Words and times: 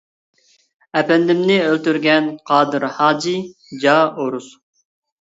ئەپەندىمنى 1.01 1.59
ئۆلتۈرگەن، 1.67 2.33
قادىر 2.51 2.89
ھاجى 2.99 3.39
جا 3.87 3.99
ئورۇس. 4.11 4.53